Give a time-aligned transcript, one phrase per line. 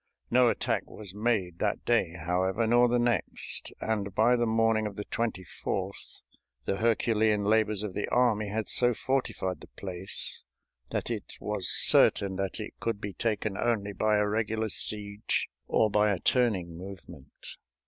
[0.31, 4.95] No attack was made that day, however, nor the next, and by the morning of
[4.95, 6.23] the 24th
[6.65, 10.43] the Herculean labors of the army had so fortified the place
[10.89, 15.91] that it was certain that it could be taken only by a regular siege or
[15.91, 17.49] by a turning movement.